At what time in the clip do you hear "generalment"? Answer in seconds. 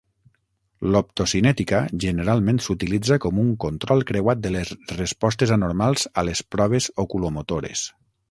2.05-2.61